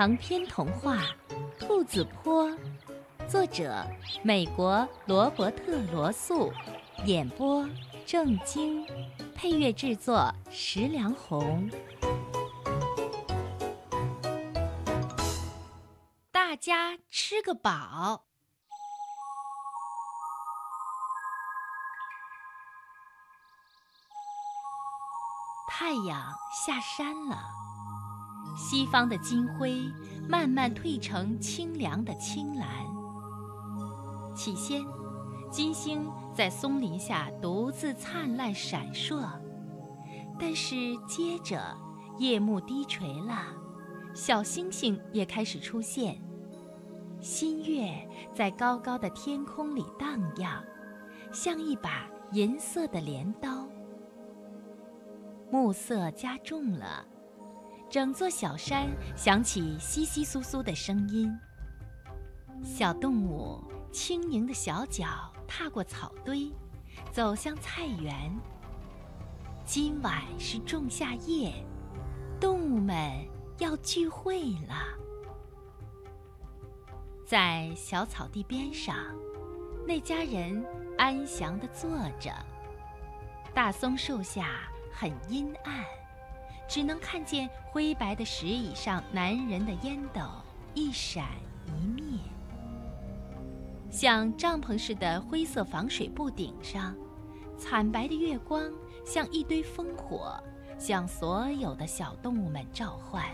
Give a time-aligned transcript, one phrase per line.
[0.00, 0.94] 长篇童话
[1.58, 2.48] 《兔子坡》，
[3.28, 3.86] 作者
[4.22, 6.50] 美国罗伯特·罗素，
[7.04, 7.68] 演播
[8.06, 8.86] 郑晶，
[9.36, 11.68] 配乐制作石良红。
[16.32, 18.24] 大家吃个饱。
[25.68, 26.32] 太阳
[26.64, 27.36] 下山了。
[28.56, 29.82] 西方的金辉
[30.28, 32.68] 慢慢褪成清凉的青蓝。
[34.34, 34.84] 起先，
[35.50, 39.28] 金星在松林下独自灿烂闪烁，
[40.38, 41.76] 但是接着
[42.18, 43.54] 夜幕低垂了，
[44.14, 46.20] 小星星也开始出现。
[47.20, 50.64] 新月在高高的天空里荡漾，
[51.32, 53.66] 像一把银色的镰刀。
[55.50, 57.04] 暮色加重了。
[57.90, 61.36] 整座小山响起窸窸窣窣的声音。
[62.62, 63.60] 小动物
[63.90, 66.48] 轻盈的小脚踏过草堆，
[67.10, 68.32] 走向菜园。
[69.64, 71.52] 今晚是仲夏夜，
[72.40, 73.10] 动物们
[73.58, 74.96] 要聚会了。
[77.26, 78.94] 在小草地边上，
[79.84, 80.64] 那家人
[80.96, 82.32] 安详地坐着。
[83.52, 85.84] 大松树下很阴暗。
[86.70, 90.20] 只能看见灰白的石椅上男人的烟斗
[90.72, 91.26] 一闪
[91.66, 92.20] 一灭，
[93.90, 96.94] 像帐篷似的灰色防水布顶上，
[97.58, 98.62] 惨白的月光
[99.04, 100.40] 像一堆烽火，
[100.78, 103.24] 向所有的小动物们召唤。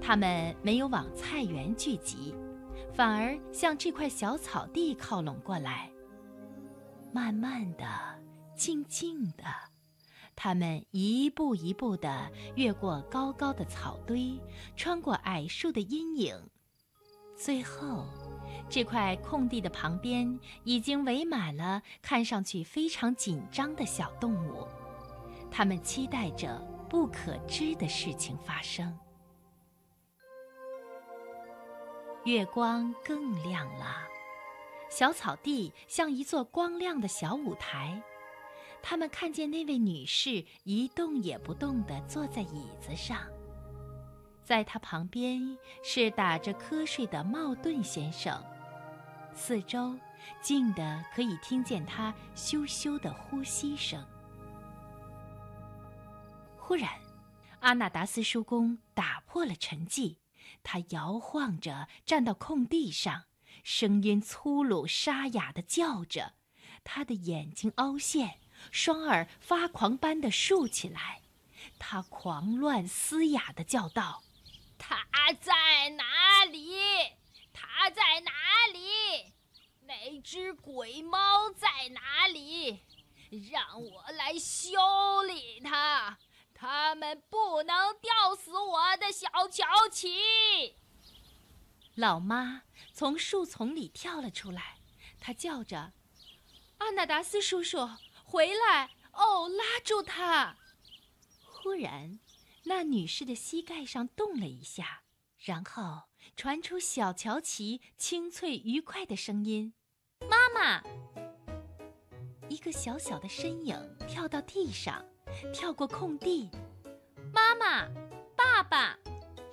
[0.00, 2.32] 它们没有往菜园聚集，
[2.94, 5.90] 反而向这块小草地靠拢过来。
[7.12, 7.84] 慢慢的，
[8.54, 9.44] 静静的。
[10.36, 14.38] 他们一步一步地越过高高的草堆，
[14.76, 16.36] 穿过矮树的阴影，
[17.36, 18.06] 最后，
[18.68, 24.66] 这块空地的旁边已经围满了看上去非常紧张的小动物，
[25.50, 26.58] 他们期待着
[26.88, 28.98] 不可知的事情发生。
[32.24, 34.08] 月光更亮了，
[34.88, 38.02] 小草地像一座光亮的小舞台。
[38.86, 43.18] 他们看见那位女士一动也不动地坐在椅子上，
[44.44, 48.44] 在她旁边是打着瞌睡的茂顿先生，
[49.34, 49.98] 四周
[50.42, 54.06] 静得可以听见他咻咻的呼吸声。
[56.58, 56.90] 忽然，
[57.60, 60.16] 阿纳达斯叔公打破了沉寂，
[60.62, 63.24] 他摇晃着站到空地上，
[63.62, 66.34] 声音粗鲁沙哑地叫着，
[66.84, 68.40] 他的眼睛凹陷。
[68.70, 71.22] 双耳发狂般的竖起来，
[71.78, 74.22] 他狂乱嘶哑地叫道
[74.78, 75.06] ：“他
[75.40, 76.76] 在哪里？
[77.52, 78.32] 他在哪
[78.72, 79.32] 里？
[79.82, 82.80] 那只鬼猫在哪里？
[83.50, 86.18] 让我来修理它！
[86.54, 90.76] 他们不能吊死我的小乔奇！”
[91.96, 94.78] 老妈从树丛里跳了出来，
[95.20, 95.92] 她叫着
[96.78, 97.90] ：“阿纳达斯叔叔！”
[98.34, 99.48] 回来哦！
[99.48, 100.56] 拉住他！
[101.44, 102.18] 忽然，
[102.64, 105.04] 那女士的膝盖上动了一下，
[105.38, 106.02] 然后
[106.36, 109.72] 传出小乔琪清脆愉快的声音
[110.28, 110.82] ：“妈妈！”
[112.50, 113.78] 一个小小的身影
[114.08, 115.06] 跳到地上，
[115.52, 116.50] 跳过空地。
[117.32, 117.88] 妈妈，
[118.34, 118.98] 爸爸，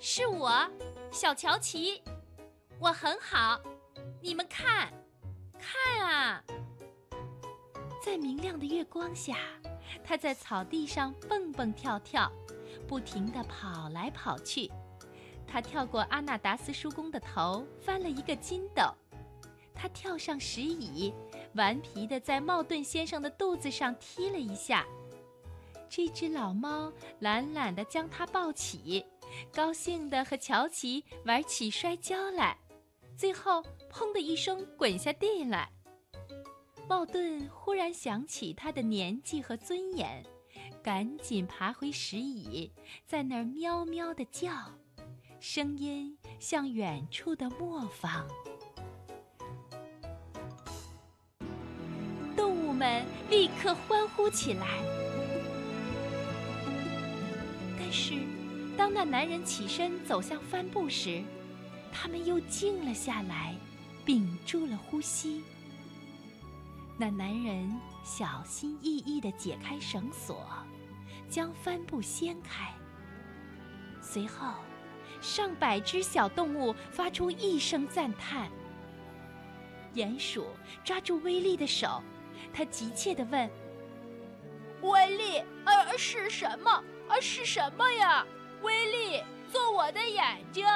[0.00, 0.68] 是我，
[1.12, 2.02] 小乔琪，
[2.80, 3.62] 我很好，
[4.20, 4.92] 你们看，
[5.56, 6.42] 看啊！
[8.04, 9.36] 在明亮的月光下，
[10.02, 12.30] 他在草地上蹦蹦跳跳，
[12.88, 14.68] 不停地跑来跑去。
[15.46, 18.82] 他跳过阿纳达斯叔公的头，翻了一个筋斗。
[19.72, 21.14] 他跳上石椅，
[21.54, 24.84] 顽皮地在茂顿先生的肚子上踢了一下。
[25.88, 29.06] 这只老猫懒懒地将他抱起，
[29.54, 32.58] 高兴地和乔奇玩起摔跤来，
[33.16, 33.62] 最后
[33.92, 35.70] 砰的一声滚下地来。
[36.92, 40.22] 茂顿忽然想起他的年纪和尊严，
[40.82, 42.70] 赶紧爬回石椅，
[43.06, 44.52] 在那儿喵喵地叫，
[45.40, 48.28] 声音像远处的磨坊。
[52.36, 54.66] 动物们立刻欢呼起来。
[57.78, 58.18] 但是，
[58.76, 61.22] 当那男人起身走向帆布时，
[61.90, 63.56] 他们又静了下来，
[64.04, 65.42] 屏住了呼吸。
[66.98, 67.72] 那男人
[68.04, 70.46] 小心翼翼地解开绳索，
[71.28, 72.72] 将帆布掀开。
[74.00, 74.54] 随后，
[75.20, 78.50] 上百只小动物发出一声赞叹。
[79.94, 80.46] 鼹鼠
[80.84, 82.02] 抓住威利的手，
[82.52, 83.50] 他急切地问
[84.82, 86.82] ：“威利，呃，是什么？
[87.08, 88.24] 呃，是什么呀？
[88.62, 90.66] 威利，做我的眼睛。”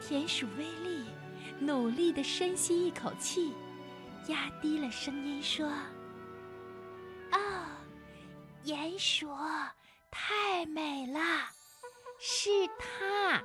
[0.00, 1.04] 田鼠威利
[1.58, 3.52] 努力地深吸一口气，
[4.28, 5.66] 压低了声音说
[7.32, 7.66] ：“哦，
[8.64, 9.28] 鼹鼠，
[10.10, 11.20] 太美了，
[12.18, 13.42] 是他，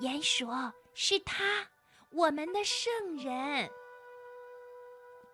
[0.00, 0.46] 鼹鼠，
[0.94, 1.66] 是他。”
[2.12, 3.70] 我们的圣人，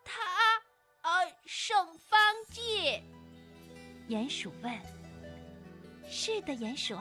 [0.05, 0.63] 他，
[1.01, 1.75] 呃，圣
[2.11, 2.21] 方
[2.51, 3.03] 济。
[4.11, 4.79] 鼹鼠问
[6.07, 6.95] ：“是的，鼹鼠，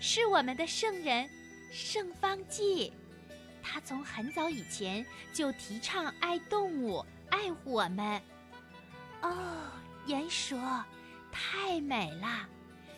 [0.00, 1.30] 是我们的圣人，
[1.70, 2.92] 圣方济。
[3.62, 8.20] 他从很早以前就提倡爱动物，爱我们。
[9.22, 9.70] 哦，
[10.06, 10.56] 鼹鼠，
[11.30, 12.48] 太美了，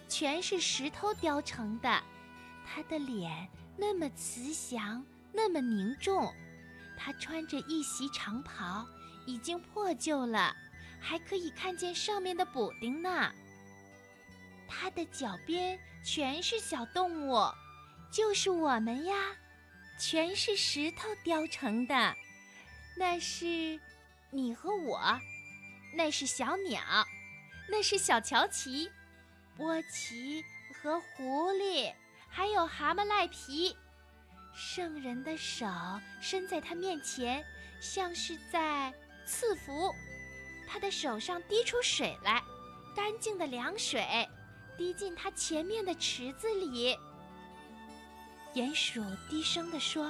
[0.08, 2.02] 全是石头雕成的，
[2.66, 5.04] 他的脸那么慈祥。”
[5.36, 6.32] 那么凝重，
[6.96, 8.86] 他穿着一袭长袍，
[9.26, 10.54] 已经破旧了，
[11.00, 13.32] 还可以看见上面的补丁呢。
[14.68, 17.52] 他的脚边全是小动物，
[18.12, 19.12] 就是我们呀，
[19.98, 22.14] 全是石头雕成的。
[22.96, 23.80] 那是
[24.30, 25.00] 你和我，
[25.94, 26.82] 那是小鸟，
[27.68, 28.90] 那是小乔奇、
[29.56, 30.44] 波奇
[30.74, 31.92] 和狐狸，
[32.28, 33.76] 还有蛤蟆赖皮。
[34.54, 35.66] 圣人的手
[36.20, 37.44] 伸在他面前，
[37.80, 38.94] 像是在
[39.26, 39.92] 赐福。
[40.68, 42.42] 他的手上滴出水来，
[42.94, 44.28] 干净的凉水，
[44.78, 46.96] 滴进他前面的池子里。
[48.54, 50.04] 鼹鼠低声地说：“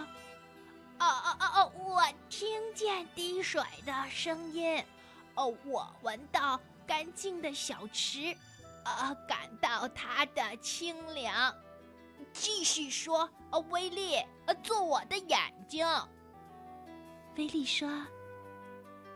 [1.00, 4.84] 哦哦哦哦，我听见滴水的声音，
[5.34, 8.36] 哦，我闻到干净的小池，
[8.84, 11.54] 呃，感到它的清凉。”
[12.34, 15.86] 继续说，呃，威力，呃，做我的眼睛。
[17.36, 17.88] 威利说：“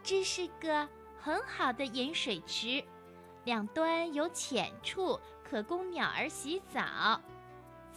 [0.02, 0.88] 这是个
[1.20, 2.82] 很好的饮水池，
[3.44, 7.20] 两端有浅处，可供鸟儿洗澡。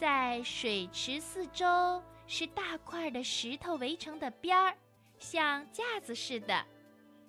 [0.02, 4.76] 在水池四周是大块的石头围成的边儿，
[5.20, 6.66] 像架子似的，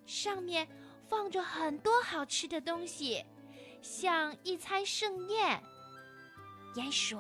[0.08, 0.68] 上面
[1.08, 3.24] 放着很多好吃的东西，
[3.84, 5.62] 像一餐盛宴。”
[6.74, 7.16] 鼹鼠。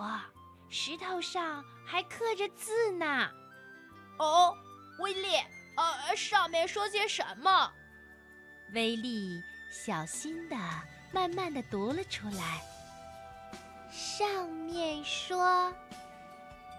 [0.72, 3.30] 石头上还刻着字呢。
[4.18, 4.58] 哦，
[4.98, 5.36] 威利，
[5.78, 7.72] 呃，上面说些什么？
[8.74, 9.40] 威利
[9.72, 10.56] 小心的、
[11.14, 12.73] 慢慢的读了出来。
[13.94, 15.72] 上面说：“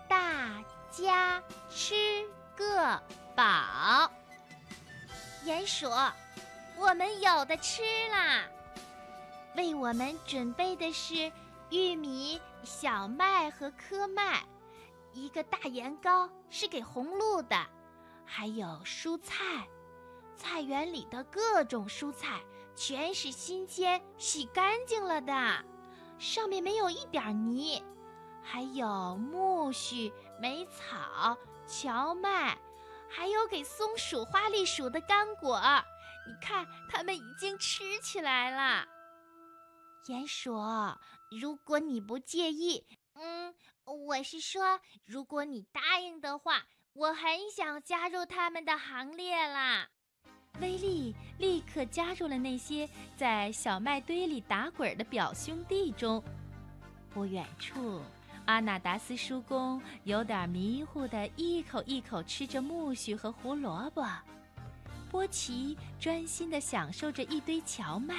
[0.08, 1.40] 大家
[1.70, 1.94] 吃
[2.56, 3.00] 个
[3.36, 4.10] 饱。”
[5.46, 5.88] 鼹鼠，
[6.76, 8.44] 我们有的吃啦。
[9.56, 11.32] 为我们准备的是。
[11.70, 14.44] 玉米、小麦和科麦，
[15.12, 17.56] 一个大盐糕是给红鹿的，
[18.24, 19.66] 还有蔬菜，
[20.36, 22.40] 菜园里的各种蔬菜
[22.76, 25.64] 全是新鲜、洗干净了的，
[26.18, 27.82] 上面没有一点泥，
[28.42, 32.56] 还有苜蓿、梅草、荞麦，
[33.08, 35.60] 还有给松鼠、花栗鼠的干果，
[36.26, 38.88] 你看，它们已经吃起来了。
[40.06, 40.54] 鼹鼠，
[41.40, 43.54] 如果你不介意，嗯，
[43.84, 49.88] 我是说，如果你答应的话，我很想加入他们的行列啦。
[50.60, 56.22] 威利立刻加入了那些在小麦堆里打滚的表兄弟中。
[57.10, 58.00] 不远处，
[58.44, 64.06] 阿纳达斯叔公有点迷糊的一口一口吃着苜蓿和胡萝卜，
[65.10, 68.14] 波奇专心的享受着一堆荞麦。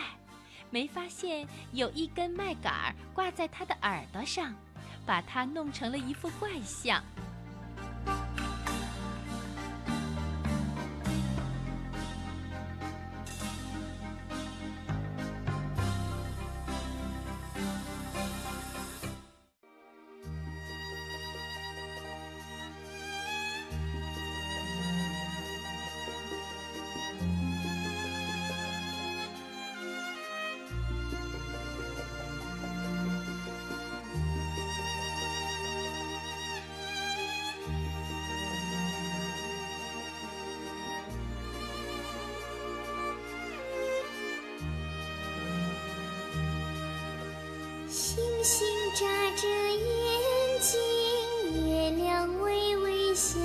[0.71, 4.53] 没发现有一根麦秆挂在他的耳朵上，
[5.05, 7.01] 把他弄成了一副怪相。
[48.45, 53.39] 星眨着眼睛，月亮微微笑，